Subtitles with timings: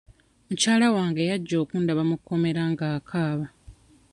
[0.47, 3.45] Mukyala wange yajja okundaba mu kkomera ng'akaaba.